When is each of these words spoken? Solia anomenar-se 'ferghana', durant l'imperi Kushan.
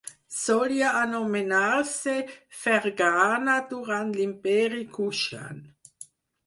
Solia 0.43 0.89
anomenar-se 1.05 2.15
'ferghana', 2.33 3.61
durant 3.75 4.09
l'imperi 4.17 4.83
Kushan. 4.97 5.57